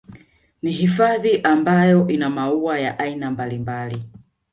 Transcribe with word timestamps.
Ni 0.61 0.71
hifadhi 0.71 1.37
ambayo 1.41 2.07
ina 2.07 2.29
maua 2.29 2.79
ya 2.79 2.99
aina 2.99 3.31
mbalimbali 3.31 4.03